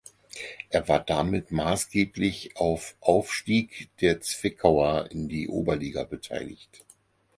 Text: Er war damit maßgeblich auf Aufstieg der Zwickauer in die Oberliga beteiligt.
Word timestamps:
Er 0.71 0.87
war 0.87 0.99
damit 1.03 1.51
maßgeblich 1.51 2.55
auf 2.57 2.95
Aufstieg 3.01 3.89
der 3.99 4.19
Zwickauer 4.19 5.11
in 5.11 5.29
die 5.29 5.47
Oberliga 5.47 6.05
beteiligt. 6.05 6.83